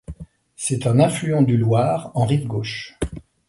C'est 0.55 0.87
un 0.87 0.97
affluent 0.99 1.43
du 1.43 1.57
Loir 1.57 2.09
en 2.15 2.25
rive 2.25 2.47
gauche. 2.47 2.97